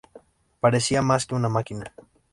Parecía 0.59 1.03
más 1.03 1.27
que 1.27 1.35
una 1.35 1.47
máquina. 1.47 1.93